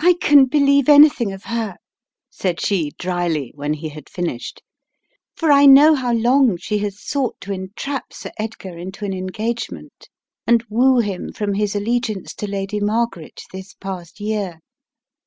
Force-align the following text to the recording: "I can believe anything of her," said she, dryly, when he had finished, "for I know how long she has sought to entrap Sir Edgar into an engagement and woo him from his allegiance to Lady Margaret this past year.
"I 0.00 0.14
can 0.22 0.46
believe 0.46 0.88
anything 0.88 1.34
of 1.34 1.44
her," 1.44 1.76
said 2.30 2.62
she, 2.62 2.92
dryly, 2.98 3.52
when 3.54 3.74
he 3.74 3.90
had 3.90 4.08
finished, 4.08 4.62
"for 5.36 5.52
I 5.52 5.66
know 5.66 5.94
how 5.94 6.14
long 6.14 6.56
she 6.56 6.78
has 6.78 6.98
sought 6.98 7.38
to 7.42 7.52
entrap 7.52 8.14
Sir 8.14 8.30
Edgar 8.38 8.78
into 8.78 9.04
an 9.04 9.12
engagement 9.12 10.08
and 10.46 10.64
woo 10.70 11.00
him 11.00 11.30
from 11.30 11.52
his 11.52 11.74
allegiance 11.76 12.32
to 12.36 12.46
Lady 12.48 12.80
Margaret 12.80 13.42
this 13.52 13.74
past 13.74 14.18
year. 14.18 14.60